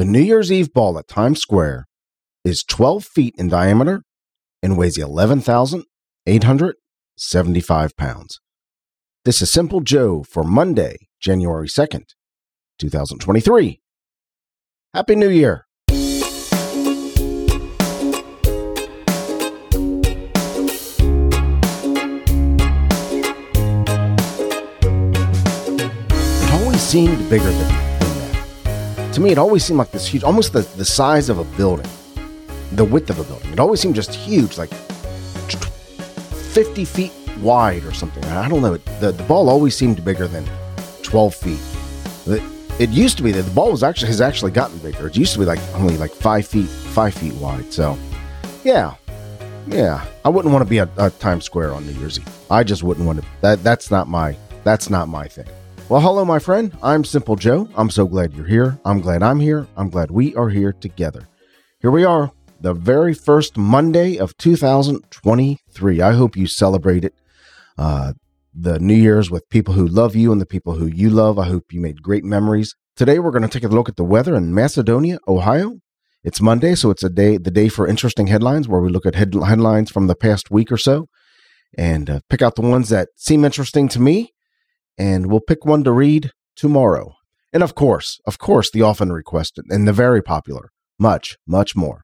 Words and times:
The 0.00 0.06
New 0.06 0.22
Year's 0.22 0.50
Eve 0.50 0.72
ball 0.72 0.98
at 0.98 1.06
Times 1.08 1.42
Square 1.42 1.86
is 2.42 2.64
12 2.64 3.04
feet 3.04 3.34
in 3.36 3.48
diameter 3.48 4.02
and 4.62 4.78
weighs 4.78 4.96
11,875 4.96 7.96
pounds. 7.98 8.40
This 9.26 9.42
is 9.42 9.52
Simple 9.52 9.80
Joe 9.80 10.22
for 10.22 10.42
Monday, 10.42 10.96
January 11.20 11.68
2nd, 11.68 12.14
2023. 12.78 13.82
Happy 14.94 15.16
New 15.16 15.28
Year. 15.28 15.66
It 15.90 16.24
always 26.54 26.80
seemed 26.80 27.28
bigger 27.28 27.44
than, 27.44 27.68
that. 27.68 27.89
To 29.14 29.20
me, 29.20 29.30
it 29.32 29.38
always 29.38 29.64
seemed 29.64 29.78
like 29.78 29.90
this 29.90 30.06
huge, 30.06 30.22
almost 30.22 30.52
the, 30.52 30.60
the 30.76 30.84
size 30.84 31.28
of 31.28 31.38
a 31.38 31.44
building, 31.56 31.88
the 32.72 32.84
width 32.84 33.10
of 33.10 33.18
a 33.18 33.24
building. 33.24 33.52
It 33.52 33.58
always 33.58 33.80
seemed 33.80 33.96
just 33.96 34.14
huge, 34.14 34.56
like 34.56 34.72
50 36.52 36.84
feet 36.84 37.12
wide 37.40 37.84
or 37.84 37.92
something. 37.92 38.24
I 38.26 38.48
don't 38.48 38.62
know. 38.62 38.76
The, 38.76 39.10
the 39.10 39.22
ball 39.24 39.48
always 39.48 39.74
seemed 39.74 40.04
bigger 40.04 40.28
than 40.28 40.48
12 41.02 41.34
feet. 41.34 41.60
It, 42.26 42.42
it 42.78 42.90
used 42.90 43.16
to 43.16 43.24
be 43.24 43.32
that 43.32 43.42
the 43.42 43.50
ball 43.50 43.72
was 43.72 43.82
actually 43.82 44.08
has 44.08 44.20
actually 44.20 44.52
gotten 44.52 44.78
bigger. 44.78 45.08
It 45.08 45.16
used 45.16 45.32
to 45.32 45.40
be 45.40 45.44
like 45.44 45.60
only 45.74 45.96
like 45.96 46.12
five 46.12 46.46
feet, 46.46 46.68
five 46.68 47.12
feet 47.14 47.34
wide. 47.34 47.72
So, 47.72 47.98
yeah, 48.62 48.94
yeah. 49.66 50.06
I 50.24 50.28
wouldn't 50.28 50.52
want 50.52 50.64
to 50.64 50.70
be 50.70 50.78
at, 50.78 50.96
at 50.98 51.18
Times 51.18 51.44
Square 51.44 51.72
on 51.74 51.84
New 51.84 51.98
Year's 51.98 52.18
Eve. 52.18 52.28
I 52.50 52.62
just 52.62 52.84
wouldn't 52.84 53.06
want 53.06 53.20
to. 53.20 53.26
That 53.40 53.62
that's 53.64 53.90
not 53.90 54.06
my 54.06 54.36
that's 54.62 54.88
not 54.88 55.08
my 55.08 55.26
thing. 55.26 55.46
Well, 55.90 56.02
hello, 56.02 56.24
my 56.24 56.38
friend. 56.38 56.72
I'm 56.84 57.02
Simple 57.02 57.34
Joe. 57.34 57.68
I'm 57.74 57.90
so 57.90 58.06
glad 58.06 58.32
you're 58.32 58.46
here. 58.46 58.78
I'm 58.84 59.00
glad 59.00 59.24
I'm 59.24 59.40
here. 59.40 59.66
I'm 59.76 59.90
glad 59.90 60.12
we 60.12 60.36
are 60.36 60.48
here 60.48 60.72
together. 60.72 61.26
Here 61.80 61.90
we 61.90 62.04
are, 62.04 62.30
the 62.60 62.74
very 62.74 63.12
first 63.12 63.58
Monday 63.58 64.16
of 64.16 64.36
2023. 64.36 66.00
I 66.00 66.12
hope 66.12 66.36
you 66.36 66.46
celebrate 66.46 67.04
it. 67.04 67.14
Uh, 67.76 68.12
the 68.54 68.78
New 68.78 68.94
Year's 68.94 69.32
with 69.32 69.48
people 69.48 69.74
who 69.74 69.84
love 69.84 70.14
you 70.14 70.30
and 70.30 70.40
the 70.40 70.46
people 70.46 70.74
who 70.74 70.86
you 70.86 71.10
love. 71.10 71.40
I 71.40 71.46
hope 71.46 71.72
you 71.72 71.80
made 71.80 72.04
great 72.04 72.22
memories. 72.22 72.76
Today 72.94 73.18
we're 73.18 73.32
going 73.32 73.42
to 73.42 73.48
take 73.48 73.68
a 73.68 73.74
look 73.74 73.88
at 73.88 73.96
the 73.96 74.04
weather 74.04 74.36
in 74.36 74.54
Macedonia, 74.54 75.18
Ohio. 75.26 75.80
It's 76.22 76.40
Monday, 76.40 76.76
so 76.76 76.90
it's 76.90 77.02
a 77.02 77.10
day 77.10 77.36
the 77.36 77.50
day 77.50 77.68
for 77.68 77.88
interesting 77.88 78.28
headlines 78.28 78.68
where 78.68 78.80
we 78.80 78.90
look 78.90 79.06
at 79.06 79.16
head, 79.16 79.34
headlines 79.34 79.90
from 79.90 80.06
the 80.06 80.14
past 80.14 80.52
week 80.52 80.70
or 80.70 80.78
so 80.78 81.08
and 81.76 82.08
uh, 82.08 82.20
pick 82.28 82.42
out 82.42 82.54
the 82.54 82.62
ones 82.62 82.90
that 82.90 83.08
seem 83.16 83.44
interesting 83.44 83.88
to 83.88 84.00
me 84.00 84.30
and 84.98 85.30
we'll 85.30 85.40
pick 85.40 85.64
one 85.64 85.84
to 85.84 85.92
read 85.92 86.32
tomorrow. 86.56 87.14
And 87.52 87.62
of 87.62 87.74
course, 87.74 88.18
of 88.26 88.38
course, 88.38 88.70
the 88.70 88.82
often 88.82 89.12
requested 89.12 89.64
and 89.68 89.86
the 89.86 89.92
very 89.92 90.22
popular, 90.22 90.70
much, 90.98 91.36
much 91.46 91.74
more. 91.74 92.02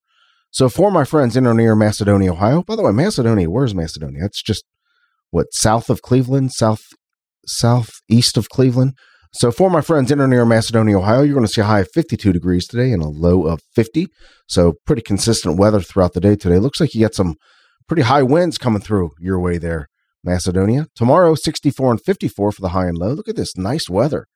So 0.51 0.69
for 0.69 0.91
my 0.91 1.05
friends 1.05 1.37
in 1.37 1.47
or 1.47 1.55
near 1.55 1.75
Macedonia, 1.75 2.33
Ohio, 2.33 2.63
by 2.63 2.77
the 2.77 2.83
way, 2.83 2.93
Macedonia, 2.93 3.51
where's 3.51 3.75
Macedonia? 3.75 4.25
It's 4.25 4.43
just 4.43 4.65
what 5.31 5.53
south 5.53 5.91
of 5.91 6.03
Cleveland, 6.03 6.53
south 6.53 6.83
southeast 7.47 8.37
of 8.37 8.49
Cleveland. 8.49 8.95
So 9.33 9.51
for 9.53 9.71
my 9.71 9.83
friends 9.83 10.11
in 10.11 10.21
or 10.21 10.27
near 10.27 10.47
Macedonia, 10.47 10.99
Ohio, 10.99 11.23
you're 11.23 11.35
going 11.35 11.47
to 11.47 11.53
see 11.53 11.61
a 11.61 11.65
high 11.65 11.81
of 11.81 11.91
52 11.93 12.33
degrees 12.33 12.67
today 12.67 12.91
and 12.91 13.03
a 13.03 13.09
low 13.09 13.47
of 13.47 13.61
50. 13.75 14.07
So 14.49 14.75
pretty 14.87 15.03
consistent 15.03 15.59
weather 15.59 15.81
throughout 15.81 16.15
the 16.15 16.21
day 16.21 16.37
today. 16.37 16.59
Looks 16.59 16.81
like 16.81 16.95
you 16.95 17.03
got 17.03 17.15
some 17.15 17.35
pretty 17.87 18.03
high 18.03 18.23
winds 18.23 18.57
coming 18.59 18.81
through 18.81 19.11
your 19.21 19.39
way 19.39 19.59
there, 19.59 19.89
Macedonia. 20.27 20.89
Tomorrow, 20.95 21.37
64 21.37 21.93
and 21.93 22.01
54 22.01 22.53
for 22.53 22.61
the 22.61 22.71
high 22.71 22.87
and 22.87 22.99
low. 22.99 23.13
Look 23.13 23.29
at 23.29 23.37
this 23.37 23.57
nice 23.57 23.89
weather 23.89 24.27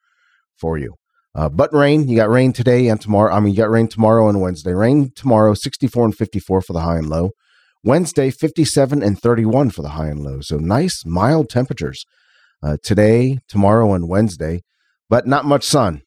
for 0.56 0.78
you. 0.78 0.94
Uh, 1.34 1.48
but 1.48 1.72
rain, 1.72 2.08
you 2.08 2.16
got 2.16 2.30
rain 2.30 2.52
today 2.52 2.88
and 2.88 3.00
tomorrow. 3.00 3.32
I 3.32 3.40
mean, 3.40 3.52
you 3.52 3.58
got 3.58 3.70
rain 3.70 3.88
tomorrow 3.88 4.28
and 4.28 4.40
Wednesday. 4.40 4.72
Rain 4.72 5.10
tomorrow, 5.14 5.54
64 5.54 6.06
and 6.06 6.16
54 6.16 6.62
for 6.62 6.72
the 6.72 6.80
high 6.80 6.96
and 6.96 7.08
low. 7.08 7.30
Wednesday, 7.82 8.30
57 8.30 9.02
and 9.02 9.20
31 9.20 9.70
for 9.70 9.82
the 9.82 9.90
high 9.90 10.08
and 10.08 10.22
low. 10.22 10.40
So 10.40 10.56
nice, 10.56 11.04
mild 11.06 11.48
temperatures 11.48 12.04
uh, 12.62 12.76
today, 12.82 13.38
tomorrow, 13.48 13.94
and 13.94 14.08
Wednesday, 14.08 14.62
but 15.08 15.26
not 15.26 15.44
much 15.44 15.64
sun. 15.64 16.02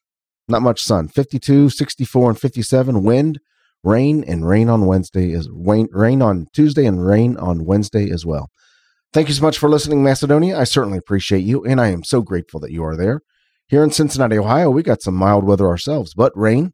Not 0.46 0.62
much 0.62 0.82
sun. 0.82 1.08
52, 1.08 1.70
64, 1.70 2.30
and 2.30 2.38
57. 2.38 3.02
Wind, 3.02 3.40
rain, 3.82 4.24
and 4.24 4.46
rain 4.46 4.68
on 4.68 4.86
Wednesday 4.86 5.32
is 5.32 5.48
rain, 5.52 5.88
rain 5.90 6.22
on 6.22 6.46
Tuesday 6.52 6.86
and 6.86 7.04
rain 7.04 7.36
on 7.38 7.64
Wednesday 7.64 8.10
as 8.10 8.24
well. 8.26 8.50
Thank 9.14 9.28
you 9.28 9.34
so 9.34 9.42
much 9.42 9.58
for 9.58 9.68
listening, 9.68 10.02
Macedonia. 10.02 10.58
I 10.58 10.64
certainly 10.64 10.98
appreciate 10.98 11.44
you, 11.44 11.64
and 11.64 11.80
I 11.80 11.86
am 11.86 12.02
so 12.02 12.20
grateful 12.20 12.58
that 12.58 12.72
you 12.72 12.82
are 12.84 12.96
there. 12.96 13.20
Here 13.68 13.84
in 13.84 13.92
Cincinnati, 13.92 14.36
Ohio, 14.36 14.70
we 14.70 14.82
got 14.82 15.02
some 15.02 15.14
mild 15.14 15.44
weather 15.44 15.68
ourselves, 15.68 16.14
but 16.14 16.36
rain. 16.36 16.72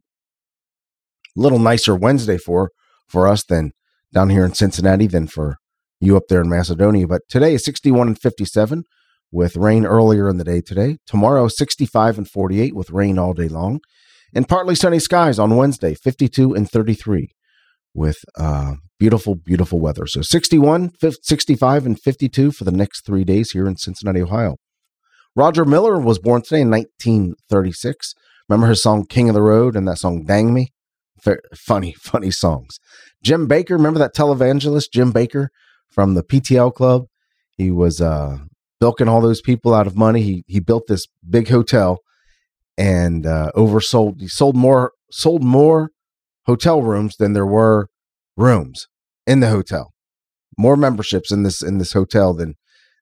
A 1.37 1.39
little 1.39 1.59
nicer 1.59 1.95
Wednesday 1.95 2.39
for 2.39 2.71
for 3.07 3.27
us 3.27 3.43
than 3.43 3.73
down 4.11 4.31
here 4.31 4.43
in 4.43 4.55
Cincinnati 4.55 5.05
than 5.05 5.27
for 5.27 5.57
you 5.99 6.17
up 6.17 6.23
there 6.29 6.41
in 6.41 6.49
Macedonia. 6.49 7.05
But 7.05 7.21
today 7.29 7.53
is 7.53 7.63
61 7.63 8.07
and 8.07 8.19
57 8.19 8.85
with 9.31 9.55
rain 9.55 9.85
earlier 9.85 10.27
in 10.27 10.37
the 10.37 10.43
day 10.43 10.61
today. 10.61 10.97
Tomorrow, 11.05 11.47
65 11.47 12.17
and 12.17 12.27
48 12.27 12.75
with 12.75 12.89
rain 12.89 13.19
all 13.19 13.33
day 13.33 13.49
long. 13.49 13.81
And 14.33 14.47
partly 14.47 14.73
sunny 14.73 14.97
skies 14.97 15.37
on 15.37 15.57
Wednesday, 15.57 15.93
52 15.93 16.55
and 16.55 16.67
33 16.67 17.35
with 17.93 18.17
uh, 18.37 18.73
beautiful, 18.99 19.35
beautiful 19.35 19.79
weather. 19.79 20.07
So 20.07 20.21
61, 20.21 20.91
65, 21.21 21.85
and 21.85 21.99
52 21.99 22.51
for 22.51 22.63
the 22.63 22.71
next 22.71 23.05
three 23.05 23.23
days 23.23 23.51
here 23.51 23.67
in 23.67 23.77
Cincinnati, 23.77 24.21
Ohio. 24.21 24.57
Roger 25.35 25.65
Miller 25.65 25.99
was 25.99 26.19
born 26.19 26.41
today 26.41 26.61
in 26.61 26.69
1936. 26.69 28.13
Remember 28.49 28.67
his 28.67 28.83
song 28.83 29.05
King 29.05 29.29
of 29.29 29.35
the 29.35 29.41
Road 29.41 29.75
and 29.75 29.87
that 29.87 29.97
song 29.97 30.25
Dang 30.25 30.53
Me? 30.53 30.67
Funny, 31.55 31.93
funny 31.99 32.31
songs. 32.31 32.79
Jim 33.23 33.47
Bakker, 33.47 33.71
remember 33.71 33.99
that 33.99 34.15
televangelist, 34.15 34.91
Jim 34.93 35.13
Bakker 35.13 35.47
from 35.89 36.15
the 36.15 36.23
PTL 36.23 36.73
Club? 36.73 37.03
He 37.57 37.71
was 37.71 38.01
uh, 38.01 38.39
bilking 38.79 39.07
all 39.07 39.21
those 39.21 39.41
people 39.41 39.73
out 39.73 39.87
of 39.87 39.95
money. 39.95 40.21
He 40.21 40.43
he 40.47 40.59
built 40.59 40.87
this 40.87 41.05
big 41.29 41.49
hotel 41.49 41.99
and 42.77 43.25
uh, 43.25 43.51
oversold. 43.55 44.19
He 44.19 44.27
sold 44.27 44.55
more 44.55 44.93
sold 45.11 45.43
more 45.43 45.91
hotel 46.45 46.81
rooms 46.81 47.15
than 47.17 47.33
there 47.33 47.45
were 47.45 47.87
rooms 48.37 48.87
in 49.27 49.39
the 49.39 49.49
hotel. 49.49 49.93
More 50.57 50.75
memberships 50.75 51.31
in 51.31 51.43
this 51.43 51.61
in 51.61 51.77
this 51.77 51.93
hotel 51.93 52.33
than 52.33 52.55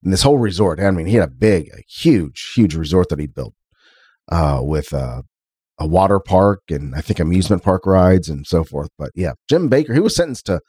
in 0.04 0.12
this 0.12 0.24
whole 0.24 0.38
resort. 0.38 0.80
I 0.80 0.92
mean, 0.92 1.08
he 1.08 1.16
had 1.16 1.28
a 1.28 1.32
big, 1.32 1.70
a 1.70 1.84
huge, 1.88 2.54
huge 2.56 2.76
resort 2.76 3.10
that 3.10 3.20
he 3.20 3.28
built 3.28 3.54
uh, 4.32 4.60
with 4.62 4.94
uh, 4.94 5.24
a 5.78 5.88
water 5.88 6.20
park 6.20 6.62
and 6.70 6.94
I 6.96 7.02
think 7.02 7.20
amusement 7.20 7.64
park 7.64 7.86
rides 7.86 8.30
and 8.30 8.46
so 8.46 8.64
forth. 8.64 8.90
But 8.98 9.12
yeah, 9.16 9.34
Jim 9.50 9.70
Bakker, 9.70 9.94
he 9.94 10.00
was 10.00 10.16
sentenced 10.16 10.46
to 10.48 10.62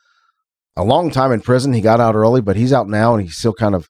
a 0.76 0.84
long 0.84 1.10
time 1.10 1.32
in 1.32 1.40
prison. 1.40 1.72
He 1.72 1.80
got 1.80 2.00
out 2.00 2.14
early, 2.14 2.40
but 2.40 2.56
he's 2.56 2.72
out 2.72 2.88
now 2.88 3.14
and 3.14 3.22
he's 3.22 3.36
still 3.36 3.52
kind 3.52 3.74
of 3.74 3.88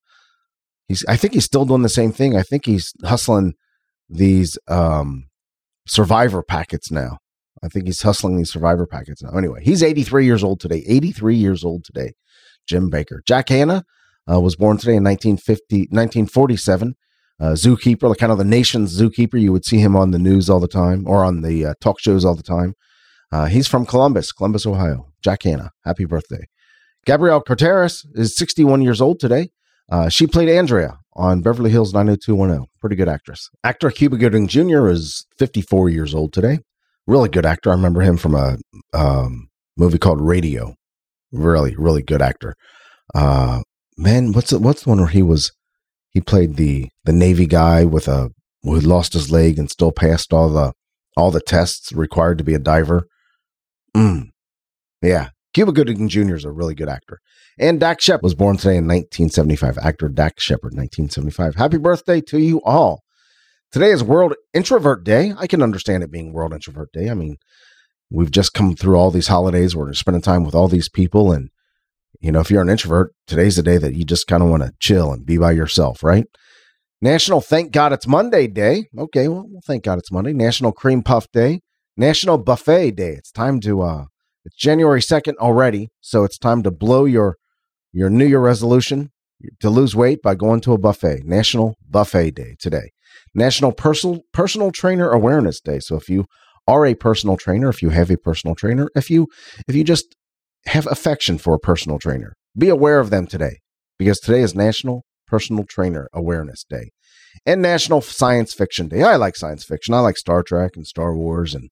he's 0.89 1.05
I 1.07 1.17
think 1.17 1.35
he's 1.35 1.45
still 1.45 1.65
doing 1.65 1.83
the 1.83 1.89
same 1.89 2.13
thing. 2.13 2.37
I 2.37 2.43
think 2.43 2.67
he's 2.67 2.93
hustling 3.05 3.55
these 4.09 4.59
um 4.67 5.29
survivor 5.87 6.43
packets 6.43 6.91
now. 6.91 7.19
I 7.63 7.69
think 7.69 7.87
he's 7.87 8.03
hustling 8.03 8.37
these 8.37 8.53
survivor 8.53 8.87
packets 8.87 9.23
now. 9.23 9.37
Anyway, 9.37 9.63
he's 9.63 9.83
83 9.83 10.25
years 10.25 10.43
old 10.43 10.61
today. 10.61 10.85
83 10.87 11.37
years 11.37 11.65
old 11.65 11.85
today. 11.85 12.13
Jim 12.67 12.91
Bakker. 12.91 13.25
Jack 13.27 13.49
Hanna 13.49 13.85
uh, 14.31 14.41
was 14.41 14.57
born 14.57 14.79
today 14.79 14.97
in 14.97 15.05
1950 15.05 15.89
1947 15.91 16.95
uh, 17.41 17.45
zookeeper, 17.53 18.09
like 18.09 18.19
kind 18.19 18.33
of 18.33 18.39
the 18.39 18.45
nation's 18.45 18.99
zookeeper. 18.99 19.41
You 19.41 19.53
would 19.53 19.65
see 19.65 19.79
him 19.79 19.97
on 19.97 20.11
the 20.11 20.19
news 20.19 20.51
all 20.51 20.61
the 20.61 20.69
time 20.69 21.05
or 21.07 21.25
on 21.25 21.43
the 21.43 21.67
uh, 21.67 21.75
talk 21.81 22.01
shows 22.01 22.25
all 22.25 22.35
the 22.35 22.43
time. 22.43 22.75
Uh, 23.33 23.47
he's 23.47 23.67
from 23.67 23.87
Columbus, 23.87 24.33
Columbus, 24.33 24.67
Ohio. 24.67 25.07
Jack 25.23 25.43
Hanna, 25.43 25.71
happy 25.85 26.05
birthday. 26.05 26.47
Gabrielle 27.07 27.41
Carteris 27.41 28.07
is 28.15 28.37
61 28.37 28.83
years 28.83 29.01
old 29.01 29.21
today. 29.21 29.49
Uh, 29.91 30.09
she 30.09 30.27
played 30.27 30.49
Andrea 30.49 30.99
on 31.15 31.41
Beverly 31.41 31.71
Hills 31.71 31.93
90210. 31.93 32.67
Pretty 32.81 32.97
good 32.97 33.09
actress. 33.09 33.51
Actor 33.65 33.91
Cuba 33.91 34.17
Gooding 34.17 34.47
Jr. 34.47 34.89
is 34.89 35.27
54 35.39 35.89
years 35.89 36.15
old 36.15 36.33
today. 36.33 36.61
Really 37.07 37.29
good 37.29 37.47
actor. 37.47 37.71
I 37.71 37.75
remember 37.75 38.03
him 38.03 38.17
from 38.17 38.35
a 38.35 38.59
um, 38.93 39.49
movie 39.77 39.99
called 39.99 40.21
Radio. 40.21 40.75
Really, 41.33 41.75
really 41.77 42.03
good 42.03 42.23
actor. 42.23 42.55
Uh, 43.15 43.63
man, 43.97 44.33
what's 44.33 44.51
the, 44.51 44.59
what's 44.59 44.85
the 44.85 44.91
one 44.91 44.99
where 44.99 45.09
he 45.09 45.23
was 45.23 45.53
he 46.11 46.21
played 46.21 46.57
the 46.57 46.89
the 47.05 47.13
Navy 47.13 47.47
guy 47.47 47.85
with 47.85 48.09
a 48.09 48.31
who 48.63 48.79
lost 48.81 49.13
his 49.13 49.31
leg 49.31 49.59
and 49.59 49.71
still 49.71 49.93
passed 49.93 50.33
all 50.33 50.51
the 50.51 50.73
all 51.17 51.31
the 51.31 51.41
tests 51.41 51.93
required 51.93 52.39
to 52.39 52.45
be 52.45 52.55
a 52.55 52.59
diver. 52.59 53.07
Mm. 53.97 54.31
Yeah, 55.03 55.31
Cuba 55.55 55.73
Gooding 55.73 56.09
Jr. 56.09 56.35
is 56.35 56.45
a 56.45 56.53
really 56.53 56.75
good 56.75 56.89
actor. 56.89 57.21
And 57.59 57.81
Dax 57.81 58.05
Shepard 58.05 58.23
was 58.23 58.35
born 58.35 58.57
today 58.57 58.77
in 58.77 58.87
1975. 58.87 59.79
Actor 59.79 60.09
Dax 60.11 60.43
Shepard, 60.43 60.73
1975. 60.73 61.57
Happy 61.57 61.79
birthday 61.79 62.21
to 62.23 62.39
you 62.39 62.63
all. 62.63 63.03
Today 63.73 63.93
is 63.93 64.03
World 64.03 64.35
Introvert 64.53 65.05
Day. 65.05 65.33
I 65.39 65.47
can 65.47 65.63
understand 65.63 66.03
it 66.03 66.11
being 66.11 66.33
World 66.33 66.53
Introvert 66.53 66.91
Day. 66.93 67.09
I 67.09 67.15
mean, 67.15 67.37
we've 68.11 68.33
just 68.33 68.53
come 68.53 68.75
through 68.75 68.97
all 68.97 69.13
these 69.13 69.29
holidays. 69.29 69.77
We're 69.77 69.93
spending 69.93 70.23
time 70.23 70.43
with 70.43 70.57
all 70.57 70.67
these 70.67 70.89
people, 70.89 71.31
and 71.31 71.51
you 72.19 72.33
know, 72.33 72.41
if 72.41 72.51
you're 72.51 72.63
an 72.63 72.69
introvert, 72.69 73.13
today's 73.29 73.55
the 73.55 73.63
day 73.63 73.79
that 73.79 73.95
you 73.95 74.05
just 74.05 74.27
kind 74.27 74.43
of 74.43 74.49
want 74.49 74.65
to 74.65 74.73
chill 74.81 75.13
and 75.13 75.25
be 75.25 75.39
by 75.39 75.53
yourself, 75.53 76.03
right? 76.03 76.27
National 77.01 77.41
Thank 77.41 77.71
God 77.71 77.93
It's 77.93 78.09
Monday 78.09 78.49
Day. 78.49 78.87
Okay, 78.99 79.29
well, 79.29 79.47
well, 79.49 79.63
thank 79.65 79.85
God 79.85 80.01
it's 80.01 80.11
Monday. 80.11 80.33
National 80.33 80.73
Cream 80.73 81.05
Puff 81.05 81.31
Day. 81.31 81.61
National 81.97 82.39
Buffet 82.39 82.91
Day. 82.97 83.13
It's 83.13 83.31
time 83.31 83.61
to 83.61 83.83
uh 83.83 84.05
it's 84.45 84.57
January 84.57 85.01
2nd 85.01 85.37
already, 85.37 85.91
so 86.01 86.25
it's 86.25 86.39
time 86.39 86.65
to 86.65 86.73
blow 86.73 87.05
your 87.05 87.37
your 87.93 88.11
New 88.11 88.27
Year 88.27 88.41
resolution 88.41 89.13
to 89.61 89.71
lose 89.71 89.95
weight 89.95 90.23
by 90.23 90.35
going 90.35 90.61
to 90.63 90.73
a 90.73 90.79
buffet. 90.79 91.25
National 91.25 91.77
Buffet 91.89 92.33
Day 92.33 92.57
today. 92.59 92.91
National 93.35 93.73
Personal 93.73 94.21
Personal 94.33 94.71
Trainer 94.73 95.11
Awareness 95.11 95.61
Day. 95.61 95.81
So 95.81 95.97
if 95.97 96.09
you 96.09 96.27
are 96.67 96.87
a 96.87 96.95
personal 96.95 97.37
trainer, 97.37 97.69
if 97.69 97.83
you 97.83 97.91
have 97.91 98.11
a 98.11 98.17
personal 98.17 98.55
trainer, 98.55 98.89
if 98.95 99.11
you 99.11 99.29
if 99.67 99.75
you 99.75 99.85
just 99.85 100.15
have 100.67 100.87
affection 100.87 101.39
for 101.39 101.55
a 101.55 101.59
personal 101.59 101.99
trainer, 101.99 102.35
be 102.57 102.69
aware 102.69 103.01
of 103.01 103.11
them 103.11 103.27
today 103.27 103.59
because 103.99 104.21
today 104.21 104.41
is 104.41 104.55
National 104.55 105.05
Personal 105.27 105.65
Trainer 105.65 106.09
Awareness 106.13 106.65
Day 106.69 106.91
and 107.47 107.63
National 107.63 108.01
Science 108.01 108.53
Fiction 108.53 108.89
Day. 108.89 109.03
I 109.03 109.17
like 109.17 109.37
science 109.37 109.65
fiction. 109.65 109.95
I 109.95 110.01
like 110.01 110.17
Star 110.17 110.43
Trek 110.43 110.73
and 110.77 110.87
Star 110.87 111.17
Wars 111.17 111.55
and 111.55 111.71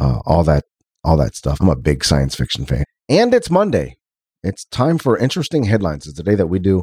uh, 0.00 0.20
all 0.24 0.44
that 0.44 0.64
all 1.04 1.16
that 1.16 1.34
stuff. 1.34 1.58
I'm 1.60 1.68
a 1.68 1.76
big 1.76 2.04
science 2.04 2.34
fiction 2.36 2.64
fan. 2.64 2.84
And 3.08 3.34
it's 3.34 3.50
Monday. 3.50 3.96
It's 4.42 4.64
time 4.66 4.98
for 4.98 5.18
interesting 5.18 5.64
headlines. 5.64 6.06
It's 6.06 6.16
the 6.16 6.22
day 6.22 6.34
that 6.34 6.46
we 6.46 6.58
do 6.58 6.82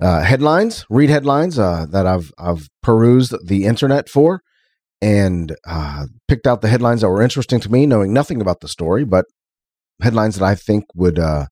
uh, 0.00 0.22
headlines, 0.22 0.84
read 0.88 1.10
headlines 1.10 1.58
uh, 1.58 1.86
that 1.90 2.06
I've 2.06 2.30
I've 2.38 2.68
perused 2.82 3.34
the 3.46 3.64
internet 3.64 4.08
for, 4.08 4.40
and 5.00 5.54
uh, 5.66 6.06
picked 6.28 6.46
out 6.46 6.60
the 6.60 6.68
headlines 6.68 7.00
that 7.00 7.10
were 7.10 7.22
interesting 7.22 7.60
to 7.60 7.70
me, 7.70 7.86
knowing 7.86 8.12
nothing 8.12 8.40
about 8.40 8.60
the 8.60 8.68
story, 8.68 9.04
but 9.04 9.26
headlines 10.02 10.38
that 10.38 10.44
I 10.44 10.54
think 10.54 10.84
would 10.94 11.18
uh, 11.18 11.46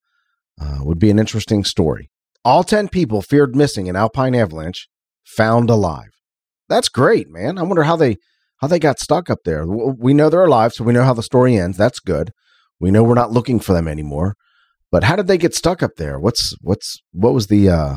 uh, 0.60 0.78
would 0.80 0.98
be 0.98 1.10
an 1.10 1.18
interesting 1.18 1.64
story. 1.64 2.10
All 2.44 2.64
ten 2.64 2.88
people 2.88 3.22
feared 3.22 3.54
missing 3.54 3.86
in 3.86 3.96
Alpine 3.96 4.34
avalanche 4.34 4.88
found 5.24 5.68
alive. 5.68 6.10
That's 6.68 6.88
great, 6.88 7.28
man. 7.28 7.58
I 7.58 7.62
wonder 7.62 7.84
how 7.84 7.96
they 7.96 8.16
how 8.58 8.66
they 8.66 8.78
got 8.78 8.98
stuck 8.98 9.30
up 9.30 9.40
there. 9.44 9.66
We 9.66 10.14
know 10.14 10.30
they're 10.30 10.44
alive, 10.44 10.72
so 10.72 10.84
we 10.84 10.92
know 10.92 11.04
how 11.04 11.14
the 11.14 11.22
story 11.22 11.56
ends. 11.56 11.76
That's 11.76 12.00
good. 12.00 12.30
We 12.80 12.90
know 12.90 13.02
we're 13.02 13.14
not 13.14 13.32
looking 13.32 13.60
for 13.60 13.72
them 13.72 13.88
anymore. 13.88 14.34
But 14.90 15.04
how 15.04 15.16
did 15.16 15.26
they 15.26 15.38
get 15.38 15.54
stuck 15.54 15.82
up 15.82 15.92
there? 15.96 16.18
What's 16.18 16.54
what's 16.60 17.02
what 17.12 17.34
was 17.34 17.48
the 17.48 17.68
uh 17.68 17.96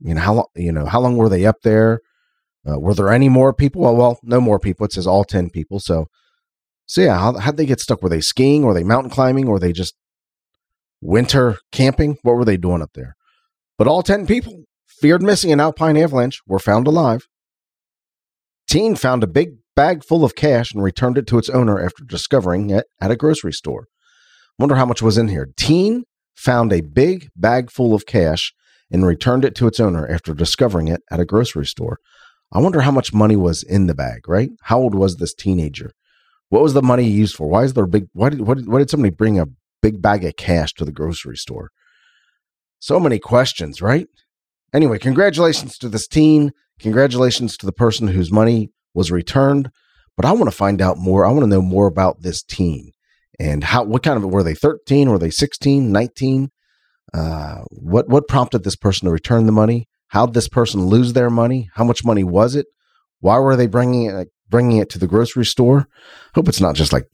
you 0.00 0.14
know 0.14 0.20
how 0.20 0.34
long 0.34 0.46
you 0.56 0.72
know 0.72 0.86
how 0.86 1.00
long 1.00 1.16
were 1.16 1.28
they 1.28 1.46
up 1.46 1.62
there? 1.62 2.00
Uh, 2.68 2.78
were 2.78 2.94
there 2.94 3.10
any 3.10 3.28
more 3.28 3.52
people? 3.52 3.82
Well, 3.82 3.96
well, 3.96 4.18
no 4.22 4.40
more 4.40 4.58
people. 4.58 4.84
It 4.86 4.92
says 4.92 5.06
all 5.06 5.24
ten 5.24 5.50
people. 5.50 5.80
So, 5.80 6.06
so 6.86 7.00
yeah, 7.00 7.18
how 7.18 7.38
how'd 7.38 7.56
they 7.56 7.66
get 7.66 7.80
stuck? 7.80 8.02
Were 8.02 8.08
they 8.08 8.20
skiing? 8.20 8.62
Were 8.62 8.74
they 8.74 8.84
mountain 8.84 9.10
climbing? 9.10 9.48
Or 9.48 9.58
they 9.58 9.72
just 9.72 9.94
winter 11.00 11.58
camping? 11.72 12.18
What 12.22 12.36
were 12.36 12.44
they 12.44 12.56
doing 12.56 12.82
up 12.82 12.92
there? 12.94 13.16
But 13.78 13.88
all 13.88 14.02
ten 14.02 14.26
people 14.26 14.64
feared 14.86 15.22
missing 15.22 15.50
in 15.50 15.60
Alpine 15.60 15.96
avalanche 15.96 16.40
were 16.46 16.58
found 16.58 16.86
alive. 16.86 17.26
Teen 18.68 18.94
found 18.94 19.24
a 19.24 19.26
big 19.26 19.56
bag 19.74 20.04
full 20.04 20.24
of 20.24 20.34
cash 20.34 20.72
and 20.72 20.82
returned 20.82 21.16
it 21.18 21.26
to 21.26 21.38
its 21.38 21.48
owner 21.48 21.82
after 21.82 22.04
discovering 22.04 22.70
it 22.70 22.86
at 23.00 23.10
a 23.10 23.16
grocery 23.16 23.52
store. 23.52 23.86
Wonder 24.58 24.74
how 24.74 24.84
much 24.84 25.00
was 25.00 25.16
in 25.16 25.28
here. 25.28 25.48
Teen 25.56 26.04
found 26.34 26.72
a 26.72 26.82
big 26.82 27.30
bag 27.34 27.70
full 27.70 27.94
of 27.94 28.06
cash 28.06 28.52
and 28.90 29.06
returned 29.06 29.44
it 29.44 29.54
to 29.56 29.66
its 29.66 29.80
owner 29.80 30.06
after 30.08 30.34
discovering 30.34 30.88
it 30.88 31.02
at 31.10 31.20
a 31.20 31.24
grocery 31.24 31.66
store. 31.66 31.98
I 32.52 32.58
wonder 32.58 32.80
how 32.80 32.90
much 32.90 33.14
money 33.14 33.36
was 33.36 33.62
in 33.62 33.86
the 33.86 33.94
bag, 33.94 34.28
right? 34.28 34.50
How 34.62 34.78
old 34.78 34.94
was 34.94 35.16
this 35.16 35.34
teenager? 35.34 35.92
What 36.48 36.62
was 36.62 36.74
the 36.74 36.82
money 36.82 37.04
used 37.04 37.36
for? 37.36 37.48
Why 37.48 37.62
is 37.62 37.74
there 37.74 37.84
a 37.84 37.88
big 37.88 38.08
why 38.12 38.30
did, 38.30 38.40
why 38.40 38.54
did, 38.54 38.66
why 38.66 38.78
did 38.80 38.90
somebody 38.90 39.14
bring 39.14 39.38
a 39.38 39.46
big 39.80 40.02
bag 40.02 40.24
of 40.24 40.36
cash 40.36 40.74
to 40.74 40.84
the 40.84 40.92
grocery 40.92 41.36
store? 41.36 41.70
So 42.80 42.98
many 42.98 43.18
questions, 43.18 43.80
right? 43.80 44.08
Anyway, 44.72 44.98
congratulations 44.98 45.78
to 45.78 45.88
this 45.88 46.08
teen. 46.08 46.52
Congratulations 46.80 47.56
to 47.58 47.66
the 47.66 47.72
person 47.72 48.08
whose 48.08 48.32
money 48.32 48.70
was 48.94 49.12
returned. 49.12 49.70
But 50.16 50.24
I 50.24 50.32
want 50.32 50.46
to 50.46 50.56
find 50.56 50.82
out 50.82 50.98
more. 50.98 51.24
I 51.24 51.30
want 51.30 51.42
to 51.42 51.46
know 51.46 51.62
more 51.62 51.86
about 51.86 52.22
this 52.22 52.42
teen 52.42 52.92
and 53.40 53.64
how 53.64 53.82
what 53.84 54.02
kind 54.02 54.22
of 54.22 54.30
were 54.30 54.42
they 54.42 54.54
13 54.54 55.08
were 55.08 55.18
they 55.18 55.30
16 55.30 55.90
19 55.90 56.50
uh, 57.12 57.62
what 57.70 58.08
what 58.08 58.28
prompted 58.28 58.64
this 58.64 58.76
person 58.76 59.06
to 59.06 59.12
return 59.12 59.46
the 59.46 59.52
money? 59.52 59.88
How 60.08 60.26
did 60.26 60.34
this 60.34 60.48
person 60.48 60.86
lose 60.86 61.12
their 61.12 61.30
money? 61.30 61.70
How 61.74 61.84
much 61.84 62.04
money 62.04 62.24
was 62.24 62.56
it? 62.56 62.66
Why 63.20 63.38
were 63.38 63.56
they 63.56 63.66
bringing 63.66 64.06
it 64.06 64.28
bringing 64.48 64.78
it 64.78 64.90
to 64.90 64.98
the 64.98 65.06
grocery 65.06 65.44
store? 65.44 65.88
Hope 66.34 66.48
it's 66.48 66.60
not 66.60 66.74
just 66.74 66.92
like 66.92 67.04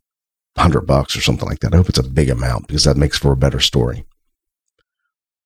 100 0.54 0.82
bucks 0.82 1.16
or 1.16 1.20
something 1.20 1.48
like 1.48 1.60
that. 1.60 1.74
I 1.74 1.76
hope 1.76 1.88
it's 1.88 1.98
a 1.98 2.02
big 2.02 2.30
amount 2.30 2.68
because 2.68 2.84
that 2.84 2.96
makes 2.96 3.18
for 3.18 3.32
a 3.32 3.36
better 3.36 3.60
story. 3.60 4.04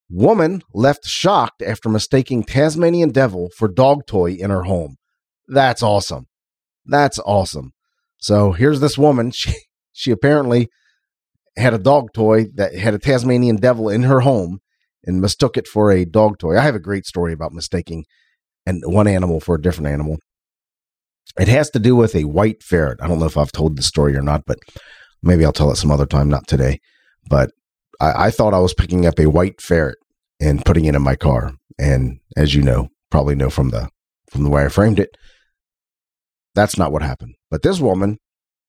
Woman 0.09 0.63
left 0.75 1.07
shocked 1.07 1.63
after 1.63 1.89
mistaking 1.89 2.43
tasmanian 2.43 3.11
devil 3.11 3.51
for 3.57 3.69
dog 3.69 4.07
toy 4.07 4.33
in 4.33 4.51
her 4.51 4.65
home. 4.65 4.97
That's 5.47 5.83
awesome. 5.83 6.27
That's 6.85 7.19
awesome. 7.21 7.73
So 8.19 8.53
here's 8.53 8.81
this 8.81 8.99
woman. 8.99 9.33
She 9.41 9.55
she 9.93 10.11
apparently 10.13 10.71
had 11.57 11.75
a 11.75 11.79
dog 11.79 12.13
toy 12.13 12.47
that 12.55 12.75
had 12.75 12.95
a 12.95 12.99
Tasmanian 12.99 13.57
devil 13.57 13.89
in 13.89 14.05
her 14.05 14.21
home 14.21 14.61
and 15.05 15.21
mistook 15.21 15.57
it 15.57 15.67
for 15.67 15.91
a 15.91 16.05
dog 16.05 16.39
toy. 16.39 16.59
I 16.59 16.63
have 16.63 16.75
a 16.75 16.81
great 16.81 17.07
story 17.07 17.33
about 17.33 17.53
mistaking 17.53 18.05
and 18.67 18.83
one 18.87 19.07
animal 19.07 19.41
for 19.41 19.55
a 19.55 19.61
different 19.61 19.89
animal. 19.89 20.19
It 21.39 21.49
has 21.49 21.71
to 21.71 21.79
do 21.79 21.97
with 21.97 22.15
a 22.15 22.25
white 22.25 22.63
ferret. 22.63 23.01
I 23.03 23.09
don't 23.09 23.19
know 23.19 23.27
if 23.27 23.37
I've 23.37 23.53
told 23.53 23.77
the 23.77 23.83
story 23.83 24.17
or 24.17 24.23
not, 24.23 24.45
but 24.47 24.59
maybe 25.23 25.45
I'll 25.45 25.53
tell 25.53 25.71
it 25.71 25.77
some 25.77 25.91
other 25.91 26.07
time, 26.07 26.29
not 26.29 26.47
today. 26.47 26.81
But 27.29 27.51
I, 28.01 28.27
I 28.27 28.31
thought 28.31 28.55
I 28.55 28.59
was 28.59 28.75
picking 28.75 29.07
up 29.07 29.19
a 29.19 29.27
white 29.27 29.61
ferret 29.61 29.99
and 30.41 30.65
putting 30.65 30.87
it 30.87 30.95
in 30.95 31.03
my 31.03 31.17
car. 31.17 31.55
And 31.79 32.21
as 32.37 32.55
you 32.55 32.63
know, 32.63 32.89
probably 33.11 33.35
know 33.35 33.51
from 33.51 33.71
the 33.71 33.89
from 34.31 34.45
the 34.45 34.51
way 34.51 34.65
I 34.65 34.69
framed 34.69 35.01
it, 35.01 35.17
that's 36.55 36.79
not 36.79 36.93
what 36.93 37.03
happened. 37.03 37.35
But 37.51 37.63
this 37.63 37.81
woman 37.81 38.19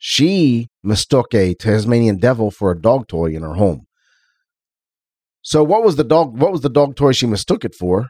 she 0.03 0.67
mistook 0.81 1.31
a 1.35 1.53
Tasmanian 1.53 2.17
devil 2.17 2.49
for 2.49 2.71
a 2.71 2.81
dog 2.81 3.07
toy 3.07 3.27
in 3.35 3.43
her 3.43 3.53
home. 3.53 3.85
So 5.43 5.63
what 5.63 5.83
was 5.83 5.95
the 5.95 6.03
dog 6.03 6.39
what 6.39 6.51
was 6.51 6.61
the 6.61 6.71
dog 6.71 6.95
toy 6.95 7.11
she 7.11 7.27
mistook 7.27 7.63
it 7.63 7.75
for? 7.75 8.07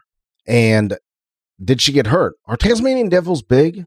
And 0.48 0.98
did 1.62 1.82
she 1.82 1.92
get 1.92 2.08
hurt? 2.08 2.36
Are 2.46 2.56
Tasmanian 2.56 3.10
devils 3.10 3.44
big? 3.44 3.84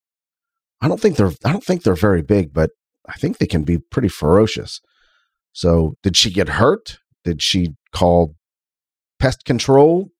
I 0.82 0.88
don't 0.88 1.00
think 1.00 1.16
they're 1.16 1.32
I 1.46 1.52
don't 1.52 1.64
think 1.64 1.82
they're 1.82 1.94
very 1.94 2.20
big, 2.20 2.52
but 2.52 2.72
I 3.08 3.14
think 3.14 3.38
they 3.38 3.46
can 3.46 3.64
be 3.64 3.78
pretty 3.78 4.08
ferocious. 4.08 4.82
So 5.54 5.94
did 6.02 6.14
she 6.14 6.30
get 6.30 6.50
hurt? 6.50 6.98
Did 7.24 7.40
she 7.40 7.70
call 7.90 8.34
pest 9.18 9.46
control? 9.46 10.10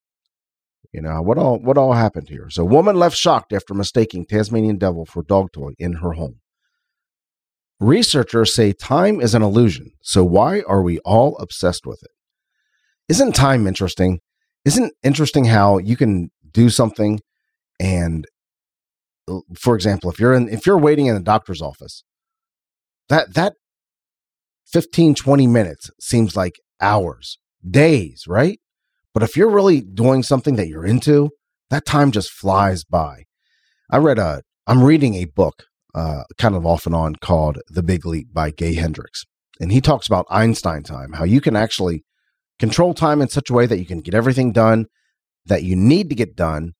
You 0.91 1.03
know, 1.03 1.21
what 1.21 1.37
all 1.37 1.59
what 1.59 1.77
all 1.77 1.93
happened 1.93 2.29
here? 2.29 2.49
So 2.49 2.65
woman 2.65 2.95
left 2.95 3.15
shocked 3.15 3.53
after 3.53 3.75
mistaking 3.75 4.25
Tasmanian 4.25 4.79
devil 4.79 5.05
for 5.05 5.21
dog 5.21 5.51
toy 5.53 5.73
in 5.77 5.97
her 5.97 6.13
home. 6.13 6.39
Researchers 7.79 8.55
say 8.55 8.71
time 8.71 9.19
is 9.19 9.35
an 9.35 9.41
illusion, 9.41 9.91
so 10.01 10.23
why 10.23 10.61
are 10.61 10.81
we 10.81 10.99
all 10.99 11.37
obsessed 11.37 11.85
with 11.85 12.01
it? 12.03 12.11
Isn't 13.09 13.33
time 13.35 13.67
interesting? 13.67 14.19
Isn't 14.63 14.93
interesting 15.03 15.45
how 15.45 15.77
you 15.77 15.97
can 15.97 16.31
do 16.51 16.69
something 16.69 17.19
and 17.79 18.25
for 19.57 19.75
example, 19.75 20.09
if 20.09 20.19
you're 20.19 20.33
in 20.33 20.49
if 20.49 20.65
you're 20.65 20.77
waiting 20.77 21.07
in 21.07 21.15
the 21.15 21.21
doctor's 21.21 21.61
office, 21.61 22.03
that 23.09 23.33
that 23.33 23.53
15 24.67 25.15
20 25.15 25.47
minutes 25.47 25.89
seems 25.99 26.35
like 26.35 26.55
hours, 26.79 27.39
days, 27.67 28.25
right? 28.27 28.59
But 29.13 29.23
if 29.23 29.35
you're 29.35 29.49
really 29.49 29.81
doing 29.81 30.23
something 30.23 30.55
that 30.55 30.67
you're 30.67 30.85
into, 30.85 31.31
that 31.69 31.85
time 31.85 32.11
just 32.11 32.29
flies 32.29 32.83
by. 32.83 33.23
I 33.89 33.97
read 33.97 34.19
a 34.19 34.43
I'm 34.67 34.83
reading 34.83 35.15
a 35.15 35.25
book 35.25 35.65
uh, 35.95 36.23
kind 36.37 36.55
of 36.55 36.65
off 36.65 36.85
and 36.85 36.93
on 36.93 37.15
called 37.15 37.57
The 37.67 37.81
Big 37.81 38.05
Leap 38.05 38.27
by 38.33 38.51
Gay 38.51 38.75
Hendricks. 38.75 39.23
And 39.59 39.71
he 39.71 39.79
talks 39.81 40.05
about 40.05 40.27
Einstein 40.29 40.83
time, 40.83 41.13
how 41.13 41.23
you 41.23 41.39
can 41.39 41.55
actually 41.55 42.03
control 42.59 42.93
time 42.93 43.21
in 43.21 43.29
such 43.29 43.49
a 43.49 43.53
way 43.53 43.65
that 43.65 43.79
you 43.79 43.85
can 43.85 44.01
get 44.01 44.13
everything 44.13 44.51
done 44.51 44.85
that 45.45 45.63
you 45.63 45.75
need 45.75 46.09
to 46.09 46.15
get 46.15 46.35
done 46.35 46.73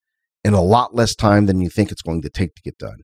in 0.43 0.53
a 0.53 0.61
lot 0.61 0.93
less 0.93 1.15
time 1.15 1.45
than 1.45 1.61
you 1.61 1.69
think 1.69 1.91
it's 1.91 2.01
going 2.01 2.21
to 2.21 2.29
take 2.29 2.53
to 2.55 2.61
get 2.61 2.77
done. 2.77 2.97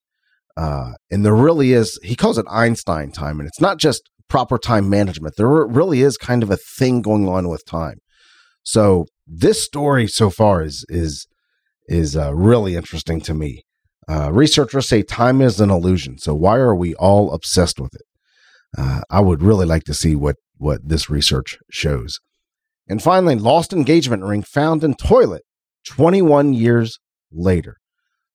Uh, 0.57 0.91
and 1.09 1.25
there 1.25 1.35
really 1.35 1.71
is, 1.71 1.97
he 2.03 2.15
calls 2.15 2.37
it 2.37 2.45
Einstein 2.49 3.11
time, 3.11 3.39
and 3.39 3.47
it's 3.47 3.61
not 3.61 3.77
just 3.77 4.09
proper 4.27 4.57
time 4.57 4.89
management. 4.89 5.35
There 5.37 5.47
really 5.47 6.01
is 6.01 6.17
kind 6.17 6.43
of 6.43 6.51
a 6.51 6.57
thing 6.57 7.01
going 7.01 7.27
on 7.27 7.47
with 7.47 7.65
time. 7.65 7.99
So 8.63 9.05
this 9.25 9.63
story 9.63 10.07
so 10.07 10.29
far 10.29 10.61
is 10.61 10.85
is 10.89 11.27
is 11.87 12.15
uh, 12.15 12.33
really 12.33 12.75
interesting 12.75 13.21
to 13.21 13.33
me. 13.33 13.63
Uh, 14.07 14.31
researchers 14.31 14.87
say 14.87 15.03
time 15.03 15.41
is 15.41 15.59
an 15.61 15.69
illusion. 15.69 16.17
So 16.17 16.33
why 16.33 16.57
are 16.57 16.75
we 16.75 16.95
all 16.95 17.33
obsessed 17.33 17.79
with 17.79 17.93
it? 17.95 18.05
Uh, 18.77 19.01
I 19.09 19.19
would 19.19 19.41
really 19.41 19.65
like 19.65 19.83
to 19.85 19.93
see 19.93 20.15
what 20.15 20.37
what 20.57 20.87
this 20.87 21.09
research 21.09 21.57
shows. 21.69 22.19
And 22.87 23.01
finally, 23.01 23.35
lost 23.35 23.73
engagement 23.73 24.23
ring 24.23 24.43
found 24.43 24.83
in 24.83 24.95
toilet 24.95 25.43
21 25.87 26.53
years 26.53 26.99
later. 27.31 27.77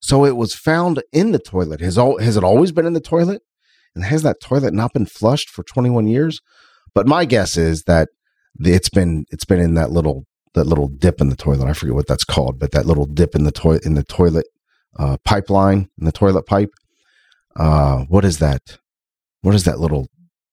So 0.01 0.25
it 0.25 0.37
was 0.37 0.55
found 0.55 1.03
in 1.13 1.33
the 1.33 1.39
toilet. 1.39 1.81
Has 1.81 1.99
all 1.99 2.19
has 2.19 2.37
it 2.37 2.45
always 2.45 2.73
been 2.73 2.87
in 2.87 2.93
the 2.93 3.01
toilet? 3.01 3.43
And 3.95 4.05
has 4.05 4.23
that 4.23 4.41
toilet 4.41 4.75
not 4.75 4.93
been 4.93 5.07
flushed 5.07 5.49
for 5.49 5.63
21 5.63 6.07
years? 6.07 6.41
But 6.95 7.07
my 7.07 7.25
guess 7.25 7.57
is 7.57 7.85
that 7.85 8.09
it's 8.61 8.91
been 8.91 9.25
it's 9.31 9.45
been 9.45 9.61
in 9.61 9.75
that 9.75 9.91
little 9.91 10.25
that 10.55 10.67
little 10.67 10.89
dip 10.89 11.21
in 11.21 11.29
the 11.29 11.37
toilet. 11.37 11.69
I 11.69 11.73
forget 11.73 11.95
what 11.95 12.07
that's 12.07 12.25
called, 12.25 12.59
but 12.59 12.73
that 12.73 12.87
little 12.87 13.07
dip 13.07 13.35
in 13.35 13.45
the 13.45 13.53
toilet 13.53 13.85
in 13.85 13.95
the 13.95 14.05
toilet 14.05 14.47
uh, 14.99 15.17
pipeline 15.25 15.89
in 15.99 16.05
the 16.05 16.13
toilet 16.13 16.47
pipe. 16.47 16.71
Uh, 17.55 18.05
what 18.09 18.25
is 18.25 18.39
that? 18.39 18.79
what 19.47 19.55
is 19.55 19.63
that 19.63 19.79
little 19.79 20.09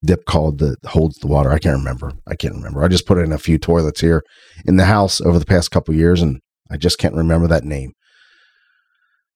dip 0.06 0.26
called 0.26 0.60
that 0.60 0.78
holds 0.86 1.18
the 1.18 1.26
water? 1.26 1.52
I 1.52 1.58
can't 1.58 1.78
remember. 1.78 2.12
I 2.28 2.36
can't 2.36 2.54
remember. 2.54 2.84
I 2.84 2.88
just 2.88 3.08
put 3.08 3.18
in 3.18 3.32
a 3.32 3.40
few 3.40 3.58
toilets 3.58 4.02
here 4.02 4.22
in 4.66 4.76
the 4.76 4.86
house 4.86 5.20
over 5.20 5.40
the 5.40 5.48
past 5.48 5.72
couple 5.72 5.96
years, 5.96 6.22
and 6.22 6.40
I 6.70 6.78
just 6.78 7.00
can't 7.00 7.16
remember 7.16 7.48
that 7.48 7.64
name. 7.64 7.94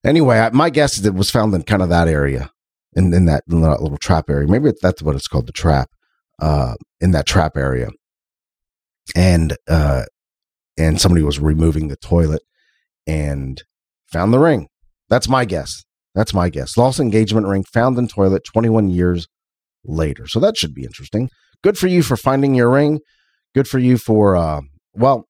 Anyway, 0.05 0.37
I, 0.37 0.51
my 0.51 0.69
guess 0.69 0.99
is 0.99 1.07
it 1.07 1.15
was 1.15 1.31
found 1.31 1.55
in 1.55 1.63
kind 1.63 1.81
of 1.81 1.89
that 1.89 2.07
area, 2.07 2.51
in, 2.93 3.11
in 3.15 3.25
that 3.25 3.43
little 3.47 3.97
trap 3.97 4.29
area. 4.29 4.47
Maybe 4.47 4.71
that's 4.79 5.01
what 5.01 5.15
it's 5.15 5.27
called, 5.27 5.47
the 5.47 5.53
trap, 5.53 5.89
uh, 6.39 6.75
in 7.01 7.09
that 7.11 7.25
trap 7.25 7.57
area. 7.57 7.89
And 9.15 9.57
uh, 9.67 10.03
and 10.77 11.01
somebody 11.01 11.23
was 11.23 11.39
removing 11.39 11.87
the 11.87 11.95
toilet 11.95 12.43
and 13.07 13.63
found 14.11 14.31
the 14.31 14.39
ring. 14.39 14.67
That's 15.09 15.29
my 15.29 15.45
guess. 15.45 15.83
That's 16.15 16.33
my 16.33 16.49
guess. 16.49 16.77
Lost 16.77 16.99
engagement 16.99 17.47
ring 17.47 17.63
found 17.63 17.97
in 17.97 18.07
toilet 18.07 18.43
21 18.43 18.89
years 18.89 19.27
later. 19.83 20.27
So 20.27 20.39
that 20.39 20.57
should 20.57 20.73
be 20.73 20.83
interesting. 20.83 21.29
Good 21.63 21.77
for 21.77 21.87
you 21.87 22.03
for 22.03 22.17
finding 22.17 22.55
your 22.55 22.69
ring. 22.69 22.99
Good 23.53 23.67
for 23.67 23.79
you 23.79 23.97
for 23.97 24.35
uh, 24.35 24.61
well, 24.93 25.27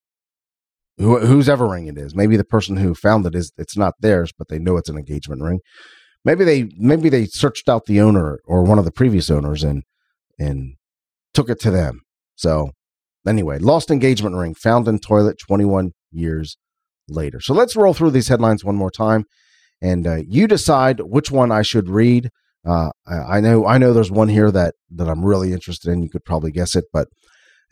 who, 0.98 1.19
whose 1.19 1.48
ever 1.48 1.67
ring 1.67 1.88
it 1.88 1.98
is. 1.98 2.15
Maybe 2.15 2.38
the 2.38 2.43
person 2.43 2.77
who 2.77 2.96
found 2.96 3.25
it 3.25 3.36
is 3.36 3.51
it's 3.57 3.77
not 3.77 3.96
theirs, 4.00 4.31
but 4.38 4.48
they 4.48 4.60
know 4.60 4.77
it's 4.77 4.89
an 4.89 4.98
engagement 4.98 5.41
ring. 5.41 5.60
Maybe 6.25 6.43
they 6.43 6.69
maybe 6.77 7.10
they 7.10 7.25
searched 7.25 7.69
out 7.69 7.86
the 7.86 8.01
owner 8.01 8.39
or 8.46 8.63
one 8.63 8.79
of 8.79 8.86
the 8.86 8.91
previous 8.91 9.29
owners 9.29 9.63
and 9.63 9.84
and 10.39 10.75
took 11.34 11.50
it 11.50 11.60
to 11.62 11.72
them. 11.72 12.01
So 12.36 12.72
anyway, 13.27 13.60
lost 13.60 13.91
engagement 13.91 14.36
ring 14.36 14.55
found 14.55 14.88
in 14.88 15.00
toilet 15.00 15.38
21 15.39 15.91
years 16.12 16.57
later. 17.07 17.39
So 17.39 17.53
let's 17.53 17.75
roll 17.75 17.93
through 17.93 18.12
these 18.12 18.27
headlines 18.27 18.65
one 18.65 18.75
more 18.75 18.91
time, 18.91 19.25
and 19.81 20.07
uh, 20.07 20.22
you 20.27 20.48
decide 20.48 21.00
which 21.01 21.31
one 21.31 21.51
I 21.51 21.62
should 21.62 21.89
read. 21.89 22.29
Uh, 22.65 22.89
I, 23.05 23.38
I, 23.38 23.39
know 23.39 23.65
I 23.65 23.77
know 23.77 23.93
there's 23.93 24.12
one 24.12 24.29
here 24.29 24.51
that 24.51 24.75
that 24.91 25.07
I'm 25.07 25.24
really 25.24 25.53
interested 25.53 25.91
in. 25.91 26.03
You 26.03 26.10
could 26.10 26.25
probably 26.25 26.51
guess 26.51 26.75
it, 26.75 26.86
but 26.91 27.07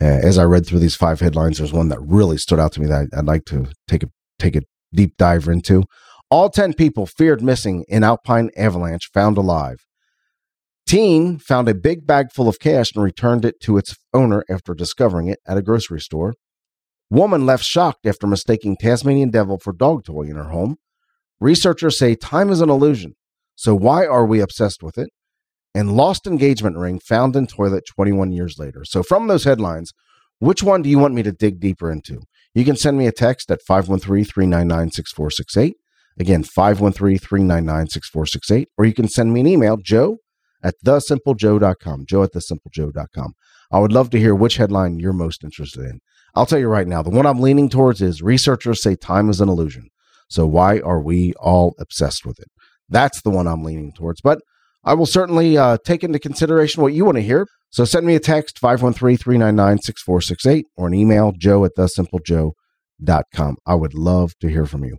uh, 0.01 0.05
as 0.05 0.37
I 0.37 0.43
read 0.43 0.65
through 0.65 0.79
these 0.79 0.95
five 0.95 1.19
headlines, 1.19 1.57
there's 1.57 1.73
one 1.73 1.89
that 1.89 2.01
really 2.01 2.37
stood 2.37 2.59
out 2.59 2.73
to 2.73 2.81
me 2.81 2.87
that 2.87 3.07
I'd 3.15 3.25
like 3.25 3.45
to 3.45 3.67
take 3.87 4.03
a 4.03 4.07
take 4.39 4.55
a 4.55 4.61
deep 4.93 5.17
dive 5.17 5.47
into. 5.47 5.83
All 6.31 6.49
10 6.49 6.73
people 6.73 7.05
feared 7.05 7.43
missing 7.43 7.85
in 7.87 8.03
Alpine 8.03 8.49
avalanche 8.57 9.09
found 9.13 9.37
alive. 9.37 9.85
Teen 10.87 11.37
found 11.39 11.67
a 11.67 11.75
big 11.75 12.05
bag 12.05 12.31
full 12.31 12.47
of 12.47 12.59
cash 12.59 12.93
and 12.93 13.03
returned 13.03 13.45
it 13.45 13.59
to 13.61 13.77
its 13.77 13.95
owner 14.13 14.43
after 14.49 14.73
discovering 14.73 15.27
it 15.27 15.39
at 15.47 15.57
a 15.57 15.61
grocery 15.61 15.99
store. 15.99 16.33
Woman 17.09 17.45
left 17.45 17.63
shocked 17.63 18.05
after 18.05 18.27
mistaking 18.27 18.77
Tasmanian 18.77 19.29
devil 19.29 19.57
for 19.59 19.71
dog 19.71 20.05
toy 20.05 20.23
in 20.23 20.35
her 20.35 20.49
home. 20.49 20.77
Researchers 21.39 21.97
say 21.97 22.15
time 22.15 22.49
is 22.49 22.61
an 22.61 22.69
illusion, 22.69 23.15
so 23.55 23.75
why 23.75 24.05
are 24.05 24.25
we 24.25 24.39
obsessed 24.39 24.81
with 24.81 24.97
it? 24.97 25.09
and 25.75 25.97
lost 25.97 26.25
engagement 26.25 26.77
ring 26.77 26.99
found 26.99 27.35
in 27.35 27.45
toilet 27.45 27.83
21 27.85 28.31
years 28.31 28.57
later. 28.57 28.85
So, 28.85 29.03
from 29.03 29.27
those 29.27 29.43
headlines, 29.43 29.91
which 30.39 30.63
one 30.63 30.81
do 30.81 30.89
you 30.89 30.97
want 30.97 31.13
me 31.13 31.21
to 31.23 31.33
dig 31.33 31.59
deeper 31.59 31.91
into? 31.91 32.21
You 32.55 32.63
can 32.63 32.77
send 32.77 32.97
me 32.97 33.05
a 33.05 33.11
text 33.11 33.51
at 33.51 33.61
513 33.61 34.23
399 34.23 34.91
6468. 34.91 35.75
Again, 36.17 36.43
513 36.43 37.19
399 37.19 37.87
6468. 37.89 38.69
Or 38.77 38.85
you 38.85 38.93
can 38.93 39.09
send 39.09 39.33
me 39.33 39.41
an 39.41 39.47
email, 39.47 39.75
joe 39.77 40.17
at 40.63 40.75
thesimplejoe.com. 40.83 42.05
Joe 42.07 42.23
at 42.23 42.31
thesimplejoe.com. 42.31 43.33
I 43.71 43.79
would 43.79 43.91
love 43.91 44.09
to 44.11 44.19
hear 44.19 44.33
which 44.33 44.55
headline 44.55 44.99
you're 44.99 45.13
most 45.13 45.43
interested 45.43 45.83
in. 45.83 45.99
I'll 46.33 46.45
tell 46.45 46.59
you 46.59 46.69
right 46.69 46.87
now, 46.87 47.01
the 47.01 47.09
one 47.09 47.25
I'm 47.25 47.41
leaning 47.41 47.69
towards 47.69 48.01
is 48.01 48.21
researchers 48.21 48.81
say 48.81 48.95
time 48.95 49.29
is 49.29 49.41
an 49.41 49.49
illusion. 49.49 49.89
So, 50.27 50.45
why 50.45 50.79
are 50.79 51.01
we 51.01 51.33
all 51.33 51.75
obsessed 51.79 52.25
with 52.25 52.39
it? 52.39 52.47
That's 52.89 53.21
the 53.21 53.29
one 53.29 53.47
I'm 53.47 53.63
leaning 53.63 53.93
towards. 53.93 54.19
But 54.21 54.41
I 54.83 54.93
will 54.93 55.07
certainly 55.07 55.57
uh, 55.57 55.77
take 55.83 56.03
into 56.03 56.19
consideration 56.19 56.83
what 56.83 56.93
you 56.93 57.05
want 57.05 57.15
to 57.17 57.23
hear. 57.23 57.47
So 57.71 57.85
send 57.85 58.05
me 58.05 58.13
a 58.15 58.19
text, 58.19 58.61
513-399-6468, 58.61 60.63
or 60.77 60.87
an 60.87 60.93
email, 60.93 61.33
joe 61.35 61.65
at 61.65 61.75
thesimplejoe.com. 61.75 63.57
I 63.65 63.75
would 63.75 63.95
love 63.95 64.33
to 64.39 64.47
hear 64.47 64.65
from 64.65 64.85
you. 64.85 64.97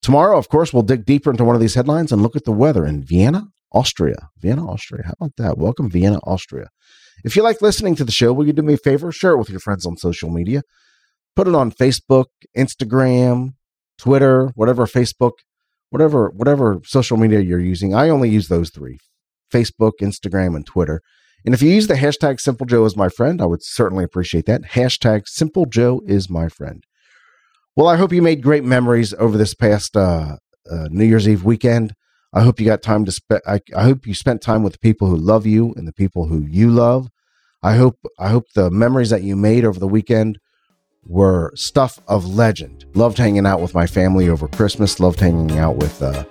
Tomorrow, 0.00 0.38
of 0.38 0.48
course, 0.48 0.72
we'll 0.72 0.84
dig 0.84 1.04
deeper 1.04 1.30
into 1.30 1.44
one 1.44 1.54
of 1.56 1.60
these 1.60 1.74
headlines 1.74 2.12
and 2.12 2.22
look 2.22 2.36
at 2.36 2.44
the 2.44 2.52
weather 2.52 2.86
in 2.86 3.02
Vienna, 3.02 3.48
Austria. 3.72 4.28
Vienna, 4.38 4.66
Austria. 4.66 5.02
How 5.06 5.14
about 5.20 5.36
that? 5.36 5.58
Welcome, 5.58 5.90
Vienna, 5.90 6.20
Austria. 6.22 6.68
If 7.24 7.36
you 7.36 7.42
like 7.42 7.60
listening 7.60 7.96
to 7.96 8.04
the 8.04 8.12
show, 8.12 8.32
will 8.32 8.46
you 8.46 8.52
do 8.52 8.62
me 8.62 8.74
a 8.74 8.78
favor? 8.78 9.10
Share 9.10 9.32
it 9.32 9.38
with 9.38 9.50
your 9.50 9.60
friends 9.60 9.84
on 9.84 9.96
social 9.96 10.30
media. 10.30 10.62
Put 11.34 11.48
it 11.48 11.54
on 11.54 11.72
Facebook, 11.72 12.26
Instagram, 12.56 13.54
Twitter, 13.98 14.52
whatever 14.54 14.86
Facebook, 14.86 15.32
whatever 15.90 16.30
whatever 16.30 16.80
social 16.84 17.16
media 17.16 17.40
you're 17.40 17.60
using. 17.60 17.94
I 17.94 18.08
only 18.08 18.28
use 18.28 18.48
those 18.48 18.70
three. 18.70 18.98
Facebook, 19.52 19.92
Instagram, 20.00 20.56
and 20.56 20.66
Twitter. 20.66 21.00
And 21.44 21.54
if 21.54 21.62
you 21.62 21.70
use 21.70 21.86
the 21.86 21.94
hashtag 21.94 22.40
Simple 22.40 22.66
Joe 22.66 22.84
is 22.84 22.96
my 22.96 23.08
friend, 23.08 23.40
I 23.40 23.46
would 23.46 23.62
certainly 23.62 24.02
appreciate 24.02 24.46
that. 24.46 24.62
Hashtag 24.62 25.28
Simple 25.28 25.66
Joe 25.66 26.00
is 26.06 26.30
my 26.30 26.48
friend. 26.48 26.84
Well, 27.76 27.86
I 27.86 27.96
hope 27.96 28.12
you 28.12 28.22
made 28.22 28.42
great 28.42 28.64
memories 28.64 29.12
over 29.14 29.36
this 29.36 29.54
past 29.54 29.96
uh, 29.96 30.36
uh, 30.70 30.88
New 30.90 31.04
Year's 31.04 31.28
Eve 31.28 31.44
weekend. 31.44 31.94
I 32.32 32.42
hope 32.42 32.58
you 32.58 32.66
got 32.66 32.82
time 32.82 33.04
to 33.04 33.12
spend. 33.12 33.42
I, 33.46 33.60
I 33.76 33.84
hope 33.84 34.06
you 34.06 34.14
spent 34.14 34.42
time 34.42 34.62
with 34.62 34.74
the 34.74 34.78
people 34.78 35.08
who 35.08 35.16
love 35.16 35.46
you 35.46 35.74
and 35.76 35.86
the 35.86 35.92
people 35.92 36.26
who 36.26 36.46
you 36.46 36.70
love. 36.70 37.08
I 37.62 37.76
hope 37.76 37.98
I 38.18 38.28
hope 38.28 38.46
the 38.54 38.70
memories 38.70 39.10
that 39.10 39.22
you 39.22 39.36
made 39.36 39.64
over 39.64 39.78
the 39.78 39.88
weekend 39.88 40.38
were 41.06 41.52
stuff 41.54 42.00
of 42.08 42.34
legend. 42.34 42.84
Loved 42.94 43.18
hanging 43.18 43.46
out 43.46 43.60
with 43.60 43.74
my 43.74 43.86
family 43.86 44.28
over 44.28 44.48
Christmas. 44.48 45.00
Loved 45.00 45.20
hanging 45.20 45.58
out 45.58 45.76
with 45.76 46.02
uh, 46.02 46.24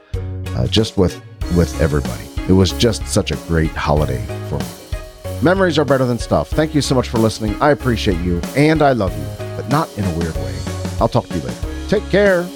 uh 0.55 0.67
just 0.67 0.97
with 0.97 1.21
with 1.55 1.79
everybody. 1.81 2.27
It 2.47 2.53
was 2.53 2.71
just 2.73 3.07
such 3.07 3.31
a 3.31 3.35
great 3.47 3.71
holiday 3.71 4.25
for 4.49 4.59
me. 4.59 4.65
Memories 5.41 5.77
are 5.77 5.85
better 5.85 6.05
than 6.05 6.17
stuff. 6.17 6.49
Thank 6.49 6.73
you 6.73 6.81
so 6.81 6.95
much 6.95 7.09
for 7.09 7.17
listening. 7.17 7.55
I 7.61 7.71
appreciate 7.71 8.19
you 8.21 8.39
and 8.55 8.81
I 8.81 8.93
love 8.93 9.17
you, 9.17 9.45
but 9.57 9.67
not 9.69 9.95
in 9.97 10.05
a 10.05 10.17
weird 10.17 10.35
way. 10.35 10.57
I'll 10.99 11.09
talk 11.09 11.27
to 11.27 11.35
you 11.35 11.41
later. 11.41 11.87
Take 11.89 12.09
care. 12.09 12.47